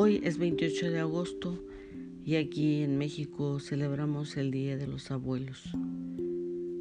Hoy 0.00 0.20
es 0.22 0.38
28 0.38 0.92
de 0.92 1.00
agosto 1.00 1.58
y 2.24 2.36
aquí 2.36 2.84
en 2.84 2.98
México 2.98 3.58
celebramos 3.58 4.36
el 4.36 4.52
Día 4.52 4.76
de 4.76 4.86
los 4.86 5.10
Abuelos. 5.10 5.72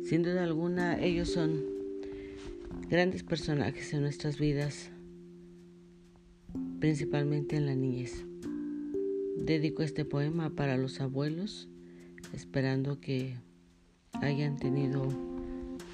Sin 0.03 0.21
duda 0.21 0.43
alguna, 0.43 1.01
ellos 1.03 1.31
son 1.31 1.63
grandes 2.91 3.23
personajes 3.23 3.91
en 3.95 4.01
nuestras 4.01 4.37
vidas, 4.37 4.91
principalmente 6.79 7.55
en 7.55 7.65
la 7.65 7.73
niñez. 7.73 8.23
Dedico 9.35 9.81
este 9.81 10.05
poema 10.05 10.51
para 10.51 10.77
los 10.77 11.01
abuelos, 11.01 11.67
esperando 12.33 12.99
que 12.99 13.33
hayan 14.21 14.57
tenido 14.57 15.07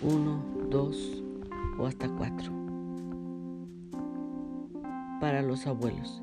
uno, 0.01 0.43
dos 0.69 1.23
o 1.79 1.85
hasta 1.85 2.09
cuatro. 2.09 2.51
Para 5.21 5.41
los 5.41 5.65
abuelos 5.67 6.21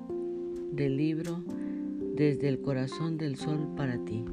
del 0.72 0.96
libro 0.96 1.42
Desde 2.14 2.48
el 2.48 2.60
corazón 2.60 3.16
del 3.16 3.36
sol 3.36 3.74
para 3.76 4.04
ti. 4.04 4.24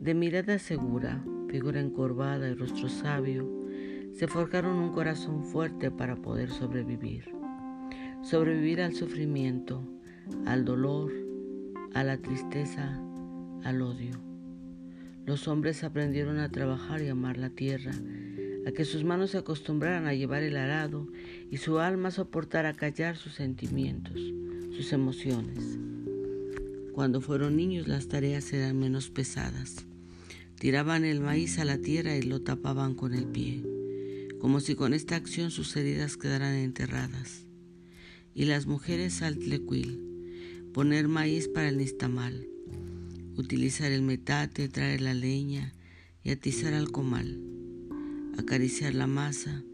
De 0.00 0.14
mirada 0.14 0.58
segura, 0.58 1.24
figura 1.48 1.80
encorvada 1.80 2.48
y 2.48 2.54
rostro 2.54 2.88
sabio, 2.88 3.48
se 4.12 4.26
forjaron 4.26 4.76
un 4.76 4.92
corazón 4.92 5.44
fuerte 5.44 5.90
para 5.90 6.16
poder 6.16 6.50
sobrevivir. 6.50 7.24
Sobrevivir 8.22 8.80
al 8.80 8.94
sufrimiento, 8.94 9.82
al 10.46 10.64
dolor, 10.64 11.12
a 11.94 12.04
la 12.04 12.18
tristeza, 12.18 13.00
al 13.64 13.82
odio. 13.82 14.20
Los 15.24 15.46
hombres 15.46 15.84
aprendieron 15.84 16.38
a 16.38 16.48
trabajar 16.48 17.02
y 17.02 17.08
amar 17.08 17.36
la 17.36 17.50
tierra 17.50 17.92
a 18.68 18.72
que 18.72 18.84
sus 18.84 19.02
manos 19.02 19.30
se 19.30 19.38
acostumbraran 19.38 20.06
a 20.06 20.12
llevar 20.12 20.42
el 20.42 20.58
arado 20.58 21.08
y 21.50 21.56
su 21.56 21.78
alma 21.78 22.10
soportara 22.10 22.74
callar 22.74 23.16
sus 23.16 23.32
sentimientos, 23.32 24.20
sus 24.76 24.92
emociones. 24.92 25.78
Cuando 26.92 27.22
fueron 27.22 27.56
niños 27.56 27.88
las 27.88 28.08
tareas 28.08 28.52
eran 28.52 28.78
menos 28.78 29.08
pesadas. 29.08 29.86
Tiraban 30.60 31.06
el 31.06 31.20
maíz 31.20 31.58
a 31.58 31.64
la 31.64 31.78
tierra 31.78 32.14
y 32.16 32.22
lo 32.22 32.42
tapaban 32.42 32.94
con 32.94 33.14
el 33.14 33.24
pie, 33.24 33.64
como 34.38 34.60
si 34.60 34.74
con 34.74 34.92
esta 34.92 35.16
acción 35.16 35.50
sus 35.50 35.74
heridas 35.74 36.18
quedaran 36.18 36.54
enterradas. 36.54 37.46
Y 38.34 38.44
las 38.44 38.66
mujeres 38.66 39.22
al 39.22 39.38
tlecuil, 39.38 40.68
poner 40.74 41.08
maíz 41.08 41.48
para 41.48 41.70
el 41.70 41.78
nistamal, 41.78 42.46
utilizar 43.34 43.92
el 43.92 44.02
metate, 44.02 44.68
traer 44.68 45.00
la 45.00 45.14
leña 45.14 45.72
y 46.22 46.32
atizar 46.32 46.74
al 46.74 46.90
comal 46.90 47.57
acariciar 48.38 48.94
la 48.94 49.08
masa, 49.08 49.64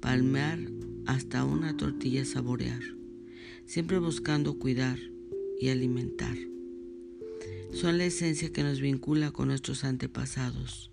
palmear 0.00 0.58
hasta 1.04 1.44
una 1.44 1.76
tortilla 1.76 2.24
saborear, 2.24 2.80
siempre 3.66 3.98
buscando 3.98 4.58
cuidar 4.58 4.98
y 5.60 5.68
alimentar. 5.68 6.36
Son 7.72 7.98
la 7.98 8.06
esencia 8.06 8.52
que 8.52 8.62
nos 8.62 8.80
vincula 8.80 9.32
con 9.32 9.48
nuestros 9.48 9.84
antepasados. 9.84 10.90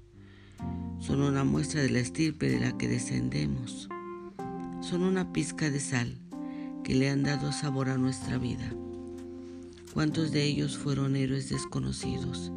Son 0.99 1.21
una 1.21 1.45
muestra 1.45 1.81
de 1.81 1.89
la 1.89 1.99
estirpe 1.99 2.49
de 2.49 2.59
la 2.59 2.77
que 2.77 2.89
descendemos. 2.89 3.87
Son 4.81 5.03
una 5.03 5.31
pizca 5.31 5.71
de 5.71 5.80
sal 5.80 6.17
que 6.83 6.93
le 6.93 7.09
han 7.09 7.23
dado 7.23 7.53
sabor 7.53 7.89
a 7.89 7.97
nuestra 7.97 8.37
vida. 8.37 8.69
¿Cuántos 9.93 10.31
de 10.31 10.43
ellos 10.43 10.77
fueron 10.77 11.15
héroes 11.15 11.47
desconocidos 11.47 12.52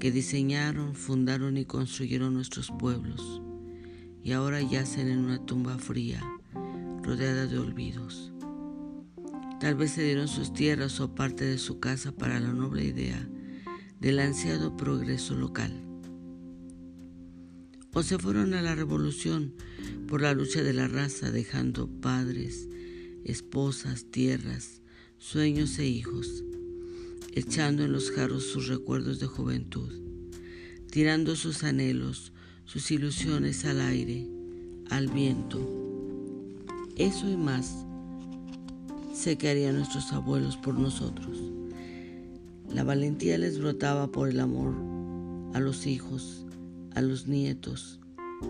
que 0.00 0.10
diseñaron, 0.10 0.94
fundaron 0.96 1.56
y 1.58 1.64
construyeron 1.64 2.34
nuestros 2.34 2.72
pueblos? 2.76 3.40
Y 4.22 4.32
ahora 4.32 4.60
yacen 4.60 5.08
en 5.08 5.18
una 5.18 5.44
tumba 5.44 5.78
fría, 5.78 6.22
rodeada 7.02 7.46
de 7.46 7.58
olvidos. 7.58 8.32
Tal 9.60 9.74
vez 9.74 9.92
se 9.92 10.02
dieron 10.02 10.28
sus 10.28 10.52
tierras 10.52 11.00
o 11.00 11.14
parte 11.14 11.44
de 11.44 11.58
su 11.58 11.80
casa 11.80 12.12
para 12.12 12.40
la 12.40 12.52
noble 12.52 12.84
idea 12.84 13.28
del 14.00 14.18
ansiado 14.18 14.76
progreso 14.76 15.34
local. 15.34 15.84
O 17.92 18.02
se 18.02 18.18
fueron 18.18 18.54
a 18.54 18.62
la 18.62 18.74
revolución 18.74 19.54
por 20.06 20.22
la 20.22 20.32
lucha 20.32 20.62
de 20.62 20.72
la 20.72 20.88
raza, 20.88 21.30
dejando 21.30 21.88
padres, 22.00 22.68
esposas, 23.24 24.06
tierras, 24.10 24.80
sueños 25.18 25.78
e 25.78 25.86
hijos, 25.86 26.44
echando 27.32 27.84
en 27.84 27.92
los 27.92 28.10
jarros 28.10 28.44
sus 28.44 28.68
recuerdos 28.68 29.20
de 29.20 29.26
juventud, 29.26 29.92
tirando 30.90 31.36
sus 31.36 31.62
anhelos, 31.64 32.32
sus 32.70 32.92
ilusiones 32.92 33.64
al 33.64 33.80
aire, 33.80 34.28
al 34.90 35.08
viento. 35.08 35.58
Eso 36.94 37.28
y 37.28 37.36
más 37.36 37.84
sé 39.12 39.36
que 39.36 39.48
harían 39.48 39.74
nuestros 39.74 40.12
abuelos 40.12 40.56
por 40.56 40.78
nosotros. 40.78 41.42
La 42.72 42.84
valentía 42.84 43.38
les 43.38 43.58
brotaba 43.58 44.12
por 44.12 44.28
el 44.28 44.38
amor 44.38 44.72
a 45.52 45.58
los 45.58 45.88
hijos, 45.88 46.46
a 46.94 47.02
los 47.02 47.26
nietos, 47.26 47.98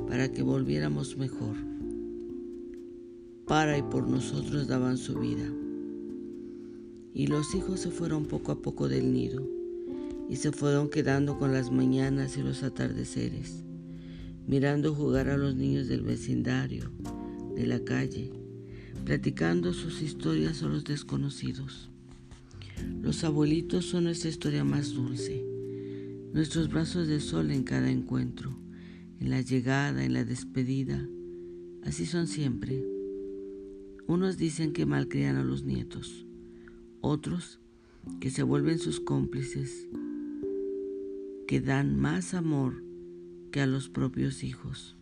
para 0.06 0.30
que 0.30 0.42
volviéramos 0.42 1.16
mejor. 1.16 1.56
Para 3.46 3.78
y 3.78 3.82
por 3.82 4.06
nosotros 4.06 4.68
daban 4.68 4.98
su 4.98 5.14
vida. 5.18 5.50
Y 7.14 7.26
los 7.26 7.54
hijos 7.54 7.80
se 7.80 7.90
fueron 7.90 8.26
poco 8.26 8.52
a 8.52 8.60
poco 8.60 8.86
del 8.86 9.14
nido 9.14 9.42
y 10.28 10.36
se 10.36 10.52
fueron 10.52 10.90
quedando 10.90 11.38
con 11.38 11.54
las 11.54 11.70
mañanas 11.70 12.36
y 12.36 12.42
los 12.42 12.62
atardeceres 12.62 13.64
mirando 14.46 14.94
jugar 14.94 15.28
a 15.28 15.36
los 15.36 15.56
niños 15.56 15.88
del 15.88 16.02
vecindario, 16.02 16.90
de 17.54 17.66
la 17.66 17.84
calle, 17.84 18.32
platicando 19.04 19.72
sus 19.72 20.02
historias 20.02 20.62
a 20.62 20.68
los 20.68 20.84
desconocidos. 20.84 21.90
Los 23.02 23.24
abuelitos 23.24 23.86
son 23.86 24.04
nuestra 24.04 24.30
historia 24.30 24.64
más 24.64 24.92
dulce, 24.92 25.44
nuestros 26.32 26.68
brazos 26.68 27.08
de 27.08 27.20
sol 27.20 27.50
en 27.50 27.64
cada 27.64 27.90
encuentro, 27.90 28.56
en 29.18 29.30
la 29.30 29.40
llegada, 29.40 30.04
en 30.04 30.14
la 30.14 30.24
despedida. 30.24 31.06
Así 31.84 32.06
son 32.06 32.26
siempre. 32.26 32.84
Unos 34.06 34.36
dicen 34.36 34.72
que 34.72 34.86
malcrian 34.86 35.36
a 35.36 35.44
los 35.44 35.64
nietos, 35.64 36.26
otros 37.00 37.60
que 38.20 38.30
se 38.30 38.42
vuelven 38.42 38.78
sus 38.78 39.00
cómplices, 39.00 39.86
que 41.46 41.60
dan 41.60 41.98
más 41.98 42.34
amor 42.34 42.89
que 43.50 43.60
a 43.60 43.66
los 43.66 43.88
propios 43.88 44.44
hijos. 44.44 44.96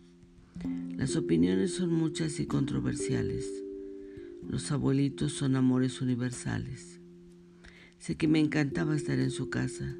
Las 0.97 1.15
opiniones 1.15 1.73
son 1.73 1.93
muchas 1.93 2.39
y 2.39 2.45
controversiales. 2.45 3.47
Los 4.47 4.71
abuelitos 4.71 5.33
son 5.33 5.55
amores 5.55 6.01
universales. 6.01 6.99
Sé 7.99 8.15
que 8.15 8.27
me 8.27 8.39
encantaba 8.39 8.95
estar 8.95 9.19
en 9.19 9.31
su 9.31 9.49
casa, 9.49 9.95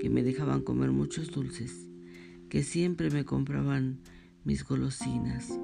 que 0.00 0.10
me 0.10 0.22
dejaban 0.22 0.60
comer 0.62 0.90
muchos 0.90 1.30
dulces, 1.30 1.88
que 2.48 2.62
siempre 2.62 3.10
me 3.10 3.24
compraban 3.24 3.98
mis 4.44 4.64
golosinas, 4.64 5.58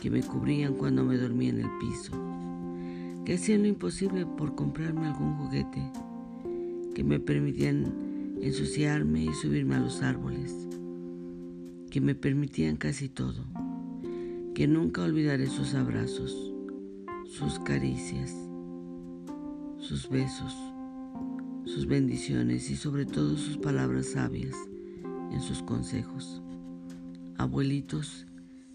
que 0.00 0.10
me 0.10 0.22
cubrían 0.22 0.74
cuando 0.74 1.04
me 1.04 1.18
dormía 1.18 1.50
en 1.50 1.60
el 1.60 1.70
piso, 1.78 2.12
que 3.24 3.34
hacían 3.34 3.62
lo 3.62 3.68
imposible 3.68 4.24
por 4.24 4.54
comprarme 4.54 5.06
algún 5.06 5.34
juguete, 5.34 5.82
que 6.94 7.04
me 7.04 7.20
permitían 7.20 8.36
ensuciarme 8.40 9.24
y 9.24 9.34
subirme 9.34 9.74
a 9.74 9.80
los 9.80 10.02
árboles, 10.02 10.65
que 11.90 12.00
me 12.00 12.14
permitían 12.14 12.76
casi 12.76 13.08
todo, 13.08 13.44
que 14.54 14.66
nunca 14.66 15.02
olvidaré 15.02 15.46
sus 15.46 15.74
abrazos, 15.74 16.52
sus 17.26 17.58
caricias, 17.60 18.34
sus 19.78 20.08
besos, 20.08 20.54
sus 21.64 21.86
bendiciones 21.86 22.70
y 22.70 22.76
sobre 22.76 23.04
todo 23.06 23.36
sus 23.36 23.56
palabras 23.58 24.12
sabias 24.12 24.56
en 25.32 25.40
sus 25.40 25.62
consejos. 25.62 26.42
Abuelitos, 27.38 28.26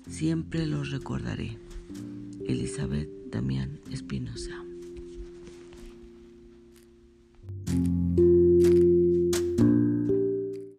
siempre 0.08 0.66
los 0.66 0.92
recordaré. 0.92 1.58
Elizabeth 2.46 3.10
Damián 3.32 3.80
Espinosa. 3.92 4.71